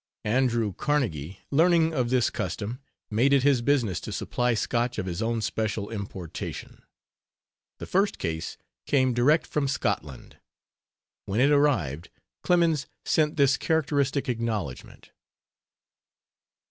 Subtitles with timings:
[0.25, 2.79] Andrew Carnegie, learning of this custom,
[3.11, 6.81] made it his business to supply Scotch of his own special importation.
[7.77, 10.37] The first case came, direct from Scotland.
[11.27, 12.09] When it arrived
[12.41, 15.11] Clemens sent this characteristic acknowledgment.